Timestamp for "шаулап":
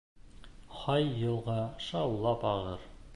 1.91-2.47